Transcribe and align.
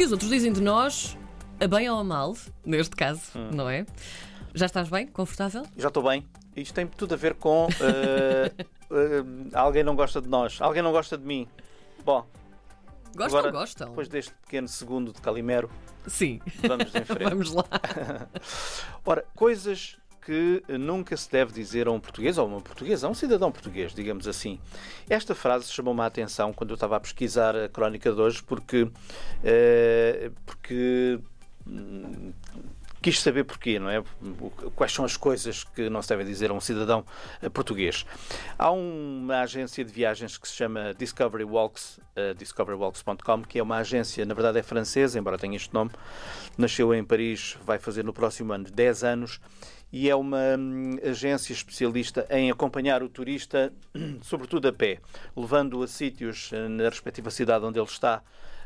que 0.00 0.04
os 0.06 0.12
outros 0.12 0.30
dizem 0.30 0.50
de 0.50 0.62
nós, 0.62 1.14
a 1.62 1.66
bem 1.68 1.86
ou 1.90 1.98
a 1.98 2.02
mal, 2.02 2.34
neste 2.64 2.96
caso, 2.96 3.20
Hum. 3.36 3.50
não 3.52 3.68
é? 3.68 3.84
Já 4.54 4.64
estás 4.64 4.88
bem? 4.88 5.06
Confortável? 5.06 5.62
Já 5.76 5.88
estou 5.88 6.02
bem. 6.02 6.26
Isto 6.56 6.72
tem 6.72 6.86
tudo 6.86 7.12
a 7.12 7.18
ver 7.18 7.34
com 7.34 7.68
eh, 7.82 8.50
eh, 8.58 9.24
alguém 9.52 9.84
não 9.84 9.94
gosta 9.94 10.22
de 10.22 10.26
nós, 10.26 10.58
alguém 10.62 10.82
não 10.82 10.90
gosta 10.90 11.18
de 11.18 11.26
mim. 11.26 11.46
Bom, 12.02 12.24
Gostam, 13.14 13.40
Agora, 13.40 13.50
gostam. 13.52 13.88
depois 13.90 14.08
deste 14.08 14.32
pequeno 14.40 14.68
segundo 14.68 15.12
de 15.12 15.20
Calimero, 15.20 15.70
Sim, 16.06 16.40
vamos 16.66 16.94
em 16.94 17.04
frente. 17.04 17.28
vamos 17.28 17.52
lá. 17.52 17.64
Ora, 19.04 19.26
coisas 19.36 19.98
que 20.30 20.62
nunca 20.78 21.16
se 21.16 21.28
deve 21.28 21.52
dizer 21.52 21.88
a 21.88 21.90
um 21.90 21.98
português, 21.98 22.38
ou 22.38 22.44
a 22.44 22.48
uma 22.48 22.60
portuguesa, 22.60 23.08
a 23.08 23.10
um 23.10 23.14
cidadão 23.14 23.50
português, 23.50 23.92
digamos 23.92 24.28
assim. 24.28 24.60
Esta 25.08 25.34
frase 25.34 25.72
chamou-me 25.72 26.02
a 26.02 26.06
atenção 26.06 26.52
quando 26.52 26.70
eu 26.70 26.74
estava 26.74 26.94
a 26.94 27.00
pesquisar 27.00 27.56
a 27.56 27.68
crónica 27.68 28.12
de 28.12 28.20
hoje, 28.20 28.40
porque, 28.40 28.88
eh, 29.42 30.30
porque 30.46 31.18
hum, 31.66 32.32
quis 33.02 33.20
saber 33.20 33.42
porquê, 33.42 33.80
não 33.80 33.90
é? 33.90 34.04
Quais 34.76 34.92
são 34.92 35.04
as 35.04 35.16
coisas 35.16 35.64
que 35.64 35.90
não 35.90 36.00
se 36.00 36.08
devem 36.10 36.24
dizer 36.24 36.52
a 36.52 36.54
um 36.54 36.60
cidadão 36.60 37.04
eh, 37.42 37.48
português. 37.48 38.06
Há 38.56 38.70
uma 38.70 39.40
agência 39.40 39.84
de 39.84 39.92
viagens 39.92 40.38
que 40.38 40.46
se 40.46 40.54
chama 40.54 40.94
Discovery 40.96 41.42
Walks, 41.42 41.98
eh, 42.14 42.34
discoverywalks.com, 42.34 43.42
que 43.42 43.58
é 43.58 43.62
uma 43.64 43.78
agência, 43.78 44.24
na 44.24 44.34
verdade 44.34 44.60
é 44.60 44.62
francesa, 44.62 45.18
embora 45.18 45.36
tenha 45.36 45.56
este 45.56 45.74
nome, 45.74 45.90
nasceu 46.56 46.94
em 46.94 47.02
Paris, 47.02 47.56
vai 47.64 47.80
fazer 47.80 48.04
no 48.04 48.12
próximo 48.12 48.52
ano 48.52 48.70
10 48.70 49.02
anos, 49.02 49.40
e 49.92 50.08
é 50.08 50.14
uma 50.14 50.56
hum, 50.58 50.96
agência 51.02 51.52
especialista 51.52 52.26
em 52.30 52.50
acompanhar 52.50 53.02
o 53.02 53.08
turista, 53.08 53.72
sobretudo 54.22 54.68
a 54.68 54.72
pé, 54.72 54.98
levando-o 55.36 55.82
a 55.82 55.88
sítios 55.88 56.50
eh, 56.52 56.68
na 56.68 56.88
respectiva 56.88 57.30
cidade 57.30 57.64
onde 57.64 57.78
ele 57.78 57.86
está, 57.88 58.22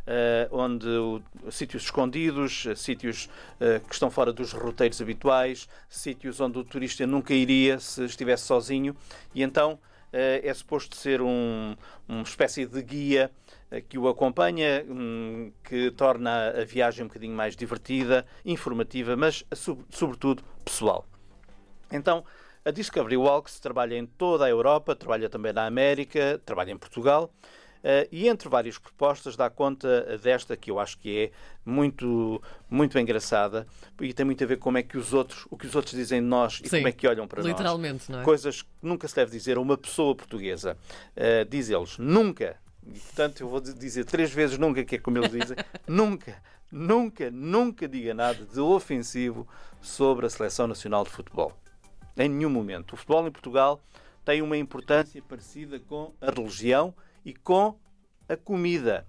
eh, 0.06 0.48
onde 0.52 0.86
o- 0.86 1.22
sítios 1.50 1.84
escondidos, 1.84 2.66
eh, 2.66 2.74
sítios 2.74 3.28
que 3.88 3.94
estão 3.94 4.10
fora 4.10 4.32
dos 4.32 4.52
roteiros 4.52 5.00
habituais, 5.00 5.66
sítios 5.88 6.40
onde 6.40 6.58
o 6.58 6.64
turista 6.64 7.06
nunca 7.06 7.32
iria 7.32 7.78
se 7.80 8.04
estivesse 8.04 8.44
sozinho, 8.44 8.94
e 9.34 9.42
então 9.42 9.78
é 10.16 10.54
suposto 10.54 10.94
ser 10.94 11.20
um, 11.20 11.74
uma 12.06 12.22
espécie 12.22 12.66
de 12.66 12.80
guia 12.82 13.32
que 13.88 13.98
o 13.98 14.06
acompanha, 14.06 14.84
hum, 14.88 15.50
que 15.64 15.90
torna 15.90 16.50
a 16.50 16.64
viagem 16.64 17.04
um 17.04 17.08
bocadinho 17.08 17.34
mais 17.34 17.56
divertida, 17.56 18.24
informativa, 18.44 19.16
mas 19.16 19.44
sob- 19.52 19.82
sobretudo 19.90 20.44
pessoal. 20.64 21.04
Então, 21.90 22.24
a 22.64 22.70
Discovery 22.70 23.16
Walks 23.16 23.60
trabalha 23.60 23.96
em 23.96 24.06
toda 24.06 24.44
a 24.44 24.48
Europa, 24.48 24.96
trabalha 24.96 25.28
também 25.28 25.52
na 25.52 25.66
América, 25.66 26.40
trabalha 26.44 26.70
em 26.72 26.78
Portugal. 26.78 27.30
eh, 27.86 28.08
e 28.10 28.28
entre 28.28 28.48
várias 28.48 28.78
propostas 28.78 29.36
dá 29.36 29.50
conta 29.50 30.16
desta 30.16 30.56
que 30.56 30.70
eu 30.70 30.80
acho 30.80 30.96
que 30.98 31.24
é 31.24 31.30
muito 31.66 32.40
muito 32.70 32.98
engraçada 32.98 33.66
e 34.00 34.14
tem 34.14 34.24
muito 34.24 34.42
a 34.42 34.46
ver 34.46 34.56
com 34.56 34.62
como 34.62 34.78
é 34.78 34.82
que 34.82 34.96
os 34.96 35.12
outros 35.12 35.46
o 35.50 35.56
que 35.58 35.66
os 35.66 35.74
outros 35.74 35.94
dizem 35.94 36.22
de 36.22 36.26
nós 36.26 36.62
e 36.64 36.68
Sim, 36.68 36.78
como 36.78 36.88
é 36.88 36.92
que 36.92 37.06
olham 37.06 37.28
para 37.28 37.42
nós 37.42 37.50
Literalmente, 37.50 38.10
não 38.10 38.20
é? 38.20 38.24
coisas 38.24 38.62
que 38.62 38.68
nunca 38.80 39.06
se 39.06 39.14
deve 39.14 39.30
dizer 39.30 39.58
a 39.58 39.60
uma 39.60 39.76
pessoa 39.76 40.14
portuguesa. 40.14 40.78
Uh, 41.14 41.44
diz 41.46 41.68
eles, 41.68 41.98
nunca, 41.98 42.56
e 42.86 42.98
portanto 42.98 43.42
eu 43.42 43.48
vou 43.50 43.60
dizer 43.60 44.06
três 44.06 44.32
vezes 44.32 44.56
nunca, 44.56 44.82
que 44.82 44.94
é 44.96 44.98
como 44.98 45.18
eles 45.18 45.30
dizem, 45.30 45.56
nunca, 45.86 46.42
nunca, 46.72 47.30
nunca 47.30 47.86
diga 47.86 48.14
nada 48.14 48.46
de 48.46 48.60
ofensivo 48.60 49.46
sobre 49.82 50.24
a 50.24 50.30
Seleção 50.30 50.66
Nacional 50.66 51.04
de 51.04 51.10
Futebol. 51.10 51.52
Em 52.16 52.28
nenhum 52.28 52.50
momento. 52.50 52.92
O 52.92 52.96
futebol 52.96 53.26
em 53.26 53.32
Portugal 53.32 53.80
tem 54.24 54.40
uma 54.40 54.56
importância 54.56 55.20
parecida 55.22 55.78
com 55.78 56.12
a 56.20 56.30
religião 56.30 56.94
e 57.24 57.34
com 57.34 57.76
a 58.28 58.36
comida. 58.36 59.06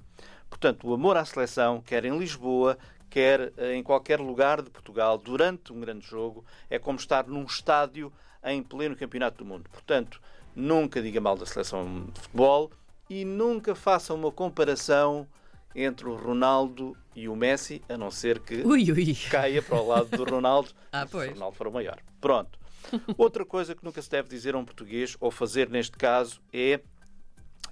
Portanto, 0.50 0.88
o 0.88 0.94
amor 0.94 1.18
à 1.18 1.26
seleção, 1.26 1.82
quer 1.82 2.06
em 2.06 2.18
Lisboa, 2.18 2.78
quer 3.10 3.54
eh, 3.58 3.76
em 3.76 3.84
qualquer 3.84 4.20
lugar 4.20 4.62
de 4.62 4.70
Portugal, 4.70 5.18
durante 5.18 5.72
um 5.72 5.80
grande 5.80 6.06
jogo, 6.06 6.44
é 6.70 6.80
como 6.80 6.98
estar 6.98 7.28
num 7.28 7.44
estádio 7.44 8.12
em 8.44 8.62
pleno 8.62 8.96
campeonato 8.96 9.38
do 9.38 9.46
mundo. 9.46 9.70
Portanto, 9.70 10.22
nunca 10.56 11.02
diga 11.02 11.20
mal 11.20 11.38
da 11.38 11.46
seleção 11.46 12.08
de 12.14 12.20
futebol 12.22 12.72
e 13.10 13.26
nunca 13.26 13.76
faça 13.76 14.14
uma 14.14 14.32
comparação 14.32 15.28
entre 15.76 16.08
o 16.08 16.16
Ronaldo 16.16 16.96
e 17.16 17.28
o 17.28 17.36
Messi, 17.36 17.82
a 17.90 17.98
não 17.98 18.10
ser 18.10 18.40
que 18.40 18.62
Ui, 18.66 18.92
ui. 18.92 19.16
caia 19.30 19.62
para 19.62 19.80
o 19.80 19.88
lado 19.88 20.10
do 20.16 20.24
Ronaldo 20.24 20.70
Ah, 20.92 21.06
se 21.06 21.16
o 21.16 21.30
Ronaldo 21.34 21.58
for 21.58 21.68
o 21.68 21.72
maior. 21.72 22.00
Pronto. 22.22 22.58
Outra 23.18 23.46
coisa 23.46 23.74
que 23.76 23.84
nunca 23.84 24.02
se 24.02 24.10
deve 24.10 24.28
dizer 24.30 24.56
a 24.56 24.58
um 24.58 24.66
português, 24.66 25.16
ou 25.20 25.32
fazer 25.32 25.70
neste 25.70 25.98
caso, 25.98 26.42
é 26.54 26.80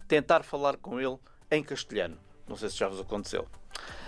tentar 0.08 0.44
falar 0.44 0.78
com 0.78 1.00
ele 1.00 1.18
em 1.52 1.64
castelhano. 1.64 2.18
Não 2.48 2.56
sei 2.56 2.70
se 2.70 2.78
já 2.78 2.88
vos 2.88 3.00
aconteceu. 3.00 3.48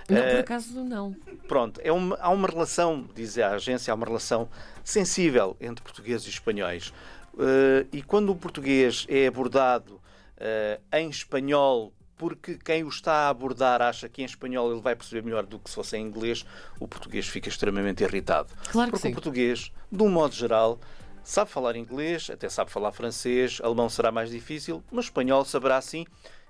Não, 0.10 0.18
por 0.22 0.28
Eh, 0.28 0.40
acaso 0.40 0.84
não. 0.84 1.14
Pronto, 1.48 1.82
é 1.84 1.92
uma- 1.92 2.16
há 2.18 2.30
uma 2.30 2.48
relação, 2.48 3.10
diz 3.16 3.38
a 3.38 3.52
agência, 3.52 3.92
há 3.92 3.96
uma 3.96 4.06
relação 4.06 4.48
sensível 4.84 5.56
entre 5.60 5.84
portugueses 5.84 6.28
e 6.28 6.30
espanhóis. 6.30 6.94
Eh, 7.40 7.88
e 7.92 8.02
quando 8.04 8.32
o 8.32 8.36
português 8.36 9.06
é 9.10 9.28
abordado 9.28 10.00
eh, 10.38 10.80
em 10.94 11.10
espanhol, 11.10 11.94
porque 12.18 12.58
quem 12.58 12.84
o 12.84 12.90
está 12.90 13.14
a 13.14 13.30
abordar 13.30 13.82
acha 13.82 14.08
que 14.08 14.22
em 14.22 14.26
espanhol 14.26 14.72
ele 14.72 14.82
vai 14.82 14.96
perceber 14.96 15.22
melhor 15.24 15.46
do 15.46 15.60
que 15.60 15.70
se 15.70 15.76
fosse 15.76 15.98
em 15.98 16.06
inglês, 16.06 16.46
o 16.80 16.88
português 16.88 17.28
fica 17.28 17.50
extremamente 17.50 18.04
irritado. 18.04 18.50
Claro 18.72 18.88
que 18.88 18.92
porque 18.92 19.08
sim. 19.08 19.12
o 19.12 19.14
português, 19.14 19.72
de 19.92 20.04
um 20.04 20.10
modo 20.10 20.34
geral, 20.34 20.80
sabe 21.24 21.50
falar 21.50 21.76
inglês, 21.76 22.30
até 22.30 22.48
sabe 22.48 22.72
falar 22.72 22.92
francês, 22.92 23.60
alemão 23.62 23.90
será 23.90 24.12
mais 24.12 24.30
difícil, 24.30 24.84
mas 24.92 25.06
espanhol 25.06 25.44
saberá 25.44 25.82
sim. 25.82 26.06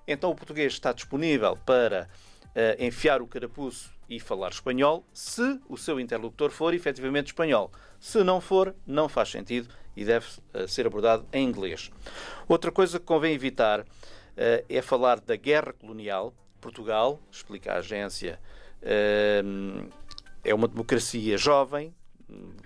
Então 0.08 0.30
o 0.30 0.36
português 0.36 0.74
está 0.74 0.94
disponível 0.94 1.58
para 1.66 2.10
eh, 2.54 2.86
enfiar 2.86 3.22
o 3.22 3.28
carapuço 3.28 3.92
e 4.08 4.20
falar 4.20 4.50
espanhol, 4.50 5.04
se 5.12 5.60
o 5.68 5.78
seu 5.78 6.00
interlocutor 6.00 6.52
for 6.52 6.74
efetivamente 6.74 7.28
espanhol. 7.28 7.72
Se 8.00 8.24
não 8.24 8.40
for, 8.40 8.76
não 8.86 9.10
faz 9.10 9.30
sentido 9.30 9.68
e 9.96 10.06
deve 10.06 10.28
eh, 10.54 10.68
ser 10.68 10.86
abordado 10.86 11.26
em 11.34 11.48
inglês. 11.48 11.92
Outra 12.48 12.72
coisa 12.72 13.00
que 13.00 13.06
convém 13.06 13.34
evitar 13.34 13.84
é 14.38 14.82
falar 14.82 15.20
da 15.20 15.36
guerra 15.36 15.74
colonial. 15.74 16.34
Portugal, 16.60 17.20
explica 17.32 17.74
a 17.74 17.78
agência, 17.78 18.40
eh, 18.82 19.44
é 20.44 20.54
uma 20.54 20.68
democracia 20.68 21.38
jovem, 21.38 21.94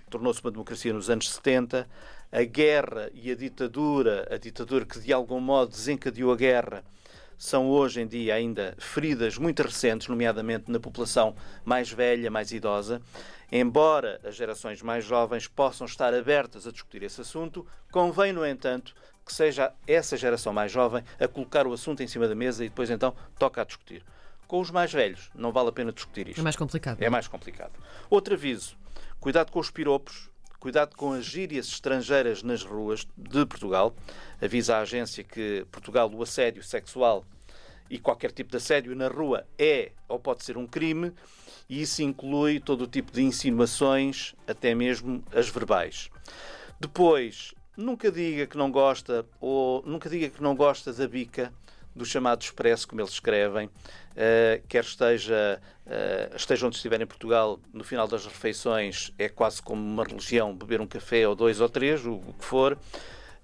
tornou-se 0.09 0.41
uma 0.41 0.51
democracia 0.51 0.93
nos 0.93 1.09
anos 1.09 1.29
70. 1.29 1.87
A 2.31 2.43
guerra 2.43 3.09
e 3.13 3.31
a 3.31 3.35
ditadura, 3.35 4.27
a 4.31 4.37
ditadura 4.37 4.85
que 4.85 4.99
de 4.99 5.11
algum 5.11 5.39
modo 5.39 5.71
desencadeou 5.71 6.31
a 6.31 6.35
guerra, 6.35 6.83
são 7.37 7.69
hoje 7.69 8.01
em 8.01 8.07
dia 8.07 8.35
ainda 8.35 8.75
feridas 8.77 9.37
muito 9.37 9.63
recentes, 9.63 10.07
nomeadamente 10.07 10.69
na 10.69 10.79
população 10.79 11.35
mais 11.63 11.89
velha, 11.89 12.29
mais 12.29 12.51
idosa. 12.51 13.01
Embora 13.51 14.19
as 14.23 14.35
gerações 14.35 14.81
mais 14.81 15.03
jovens 15.05 15.47
possam 15.47 15.87
estar 15.87 16.13
abertas 16.13 16.67
a 16.67 16.71
discutir 16.71 17.01
esse 17.01 17.21
assunto, 17.21 17.65
convém, 17.91 18.31
no 18.31 18.45
entanto, 18.45 18.93
que 19.29 19.33
seja 19.35 19.71
essa 19.85 20.17
geração 20.17 20.51
mais 20.51 20.71
jovem 20.71 21.03
a 21.19 21.27
colocar 21.27 21.67
o 21.67 21.73
assunto 21.73 22.01
em 22.01 22.07
cima 22.07 22.27
da 22.27 22.33
mesa 22.33 22.65
e 22.65 22.69
depois 22.69 22.89
então 22.89 23.13
toca 23.37 23.61
a 23.61 23.63
discutir. 23.63 24.03
Com 24.47 24.59
os 24.59 24.71
mais 24.71 24.91
velhos, 24.91 25.29
não 25.35 25.51
vale 25.51 25.69
a 25.69 25.71
pena 25.71 25.91
discutir 25.91 26.27
isto. 26.27 26.39
É 26.39 26.43
mais 26.43 26.55
complicado. 26.55 26.99
É 26.99 27.09
mais 27.11 27.27
complicado. 27.27 27.73
Outro 28.09 28.33
aviso: 28.33 28.75
cuidado 29.19 29.51
com 29.51 29.59
os 29.59 29.69
piropos, 29.69 30.31
cuidado 30.59 30.95
com 30.95 31.13
as 31.13 31.25
gírias 31.25 31.67
estrangeiras 31.67 32.41
nas 32.41 32.63
ruas 32.63 33.07
de 33.15 33.45
Portugal. 33.45 33.95
Avisa 34.41 34.77
a 34.77 34.79
agência 34.79 35.23
que 35.23 35.63
Portugal 35.71 36.09
o 36.11 36.23
assédio 36.23 36.63
sexual 36.63 37.23
e 37.87 37.99
qualquer 37.99 38.31
tipo 38.31 38.49
de 38.49 38.57
assédio 38.57 38.95
na 38.95 39.09
rua 39.09 39.45
é 39.59 39.91
ou 40.07 40.19
pode 40.19 40.43
ser 40.43 40.57
um 40.57 40.65
crime, 40.65 41.13
e 41.69 41.83
isso 41.83 42.01
inclui 42.01 42.59
todo 42.59 42.81
o 42.85 42.87
tipo 42.87 43.11
de 43.11 43.21
insinuações, 43.21 44.33
até 44.47 44.73
mesmo 44.73 45.23
as 45.31 45.49
verbais. 45.49 46.09
Depois, 46.79 47.53
nunca 47.79 48.11
diga 48.11 48.45
que 48.45 48.57
não 48.57 48.69
gosta 48.71 49.25
ou 49.39 49.81
nunca 49.85 50.09
diga 50.09 50.29
que 50.29 50.41
não 50.43 50.55
gosta 50.55 50.91
da 50.91 51.07
bica 51.07 51.51
do 51.95 52.05
chamado 52.05 52.41
expresso, 52.41 52.87
como 52.87 53.01
eles 53.01 53.11
escrevem, 53.11 53.69
eh, 54.15 54.61
quer 54.67 54.83
esteja, 54.83 55.59
eh, 55.87 56.31
esteja 56.35 56.67
onde 56.67 56.75
estiver 56.75 57.01
em 57.01 57.05
Portugal, 57.05 57.59
no 57.73 57.83
final 57.83 58.07
das 58.07 58.25
refeições 58.25 59.11
é 59.17 59.27
quase 59.27 59.61
como 59.61 59.81
uma 59.81 60.03
religião 60.03 60.55
beber 60.55 60.79
um 60.81 60.87
café 60.87 61.27
ou 61.27 61.35
dois 61.35 61.59
ou 61.59 61.67
três, 61.67 62.05
o, 62.05 62.13
o 62.13 62.33
que 62.37 62.45
for. 62.45 62.77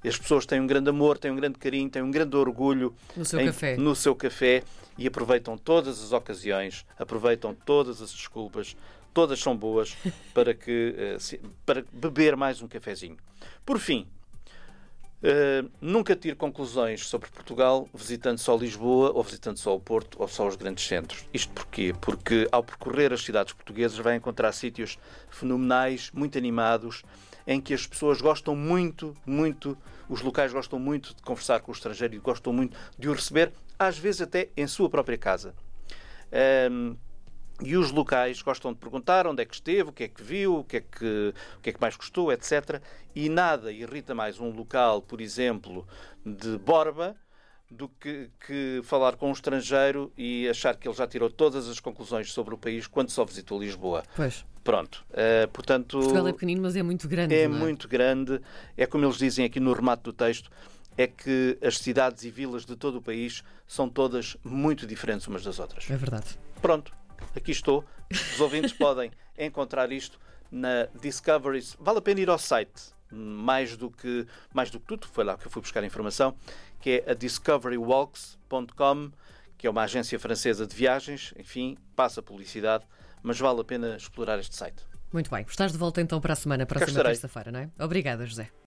As 0.06 0.18
pessoas 0.18 0.46
têm 0.46 0.62
um 0.62 0.68
grande 0.68 0.90
amor, 0.90 1.18
têm 1.18 1.32
um 1.32 1.36
grande 1.36 1.58
carinho, 1.58 1.90
têm 1.90 2.02
um 2.04 2.12
grande 2.12 2.36
orgulho 2.38 2.94
No 3.18 3.26
seu 3.26 3.40
em- 3.40 3.48
café. 3.48 3.76
no 3.78 3.96
seu 3.96 4.16
café 4.16 4.64
e 4.98 5.08
aproveitam 5.08 5.58
todas 5.58 6.02
as 6.04 6.12
ocasiões, 6.12 6.86
aproveitam 7.00 7.56
todas 7.66 8.02
as 8.02 8.12
desculpas, 8.14 8.78
todas 9.14 9.40
são 9.40 9.58
boas 9.58 9.98
para 10.34 10.54
que 10.54 10.94
eh, 10.98 11.18
se- 11.20 11.42
para 11.66 11.84
beber 11.92 12.36
mais 12.38 12.62
um 12.62 12.68
cafezinho. 12.68 13.18
Por 13.66 13.80
fim, 13.80 14.08
eh, 15.24 15.64
nunca 15.82 16.16
tire 16.16 16.36
conclusões 16.36 17.08
sobre 17.08 17.30
Portugal 17.30 17.88
visitando 17.94 18.38
só 18.38 18.56
Lisboa 18.56 19.12
ou 19.14 19.24
visitando 19.24 19.58
só 19.58 19.76
o 19.76 19.80
Porto 19.80 20.18
ou 20.20 20.28
só 20.28 20.48
os 20.48 20.56
grandes 20.56 20.86
centros. 20.86 21.26
Isto 21.34 21.54
porquê? 21.54 21.94
Porque 22.00 22.48
ao 22.52 22.64
percorrer 22.64 23.14
as 23.14 23.24
cidades 23.24 23.54
portuguesas 23.54 23.98
vai 23.98 24.16
encontrar 24.16 24.52
sítios 24.52 25.00
fenomenais, 25.30 26.12
muito 26.14 26.38
animados, 26.38 27.04
em 27.48 27.62
que 27.62 27.74
as 27.74 27.86
pessoas 27.88 28.22
gostam 28.22 28.56
muito, 28.56 29.16
muito, 29.26 29.78
os 30.10 30.22
locais 30.22 30.52
gostam 30.52 30.80
muito 30.80 31.16
de 31.16 31.22
conversar 31.22 31.60
com 31.62 31.72
o 31.72 31.76
estrangeiro 31.76 32.16
e 32.16 32.20
gostam 32.20 32.52
muito 32.52 32.78
de 32.98 33.10
o 33.10 33.14
receber, 33.14 33.52
às 33.78 33.98
vezes 33.98 34.22
até 34.22 34.50
em 34.56 34.68
sua 34.68 34.90
própria 34.90 35.18
casa. 35.18 35.54
Ahm, 36.32 36.96
E 37.62 37.78
os 37.78 37.92
locais 37.92 38.42
gostam 38.42 38.74
de 38.74 38.80
perguntar 38.80 39.26
onde 39.26 39.42
é 39.42 39.46
que 39.46 39.56
esteve, 39.56 39.90
o 39.90 39.94
que 39.94 40.04
é 40.04 40.08
que 40.08 40.22
viu, 40.22 40.58
o 40.60 40.64
que 40.64 40.78
é 40.78 40.82
que, 40.82 41.34
o 41.58 41.62
que, 41.62 41.70
é 41.70 41.74
que 41.74 41.80
mais 41.80 41.96
gostou, 41.96 42.32
etc. 42.32 42.82
E 43.16 43.30
nada 43.30 43.72
irrita 43.72 44.14
mais 44.14 44.40
um 44.40 44.50
local, 44.50 45.02
por 45.02 45.22
exemplo, 45.22 45.88
de 46.26 46.58
Borba, 46.58 47.16
do 47.72 47.88
que, 47.88 48.30
que, 48.46 48.82
falar 48.84 49.16
com 49.16 49.30
um 49.30 49.32
estrangeiro 49.32 50.12
e 50.18 50.48
achar 50.50 50.76
que 50.76 50.88
ele 50.88 50.96
já 50.96 51.08
tirou 51.08 51.30
todas 51.30 51.70
as 51.70 51.80
conclusões 51.80 52.32
sobre 52.32 52.54
o 52.54 52.58
país 52.58 52.88
quando 52.88 53.10
só 53.10 53.24
visitou 53.24 53.60
Lisboa. 53.60 54.04
Pois. 54.16 54.46
Pronto. 54.62 55.06
Uh, 55.12 55.48
portanto, 55.50 56.00
Portugal 56.00 56.28
é 56.28 56.34
pequenino, 56.34 56.62
mas 56.62 56.76
é 56.76 56.84
muito 56.84 57.08
grande. 57.08 57.34
É, 57.34 57.44
é, 57.44 57.48
muito 57.48 57.88
grande. 57.88 58.42
É 58.76 58.86
como 58.86 59.06
eles 59.06 59.18
dizem 59.18 59.46
aqui 59.46 59.60
no 59.60 59.72
remate 59.72 60.04
do 60.04 60.12
texto, 60.12 60.50
é 60.98 61.08
que 61.08 61.58
as 61.64 61.78
cidades 61.78 62.24
e 62.24 62.30
vilas 62.30 62.66
de 62.66 62.76
todo 62.76 62.98
o 62.98 63.02
país 63.02 63.44
são 63.66 63.88
todas 63.88 64.36
muito 64.44 64.86
diferentes 64.86 65.26
umas 65.28 65.44
das 65.44 65.60
outras. 65.60 65.90
É 65.90 65.96
verdade. 65.96 66.38
Pronto 66.62 66.92
aqui 67.38 67.52
estou. 67.52 67.84
Os 68.12 68.40
ouvintes 68.40 68.74
podem 68.78 69.12
encontrar 69.38 69.92
isto 69.92 70.20
na 70.52 70.88
Discoveries. 71.02 71.76
Vale 71.80 72.00
a 72.00 72.02
pena 72.02 72.22
ir 72.22 72.30
ao 72.30 72.38
site, 72.38 72.94
mais 73.12 73.76
do 73.76 73.90
que, 73.90 74.26
mais 74.54 74.70
do 74.70 74.80
que 74.80 74.86
tudo, 74.86 75.08
foi 75.08 75.24
lá 75.24 75.38
que 75.38 75.48
eu 75.48 75.52
fui 75.52 75.62
buscar 75.62 75.84
informação, 75.84 76.36
que 76.80 77.04
é 77.06 77.12
a 77.12 77.14
discoverywalks.com, 77.14 79.12
que 79.58 79.68
é 79.68 79.70
uma 79.70 79.84
agência 79.84 80.20
francesa 80.20 80.66
de 80.66 80.76
viagens. 80.76 81.34
Enfim, 81.38 81.78
passa 81.96 82.22
publicidade, 82.22 82.86
mas 83.22 83.40
vale 83.40 83.62
a 83.62 83.64
pena 83.64 83.96
explorar 83.96 84.40
este 84.40 84.56
site. 84.56 84.84
Muito 85.12 85.30
bem. 85.30 85.46
Estás 85.48 85.72
de 85.72 85.78
volta 85.78 86.02
então 86.02 86.20
para 86.20 86.34
a 86.34 86.36
semana, 86.36 86.66
para 86.66 86.78
a 86.78 86.82
próxima 86.82 87.04
terça-feira, 87.04 87.52
não 87.52 87.60
é? 87.60 87.70
Obrigada, 87.80 88.26
José. 88.26 88.50